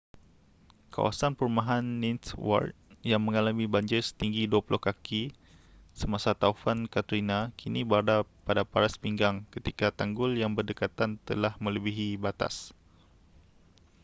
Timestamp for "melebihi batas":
11.63-12.55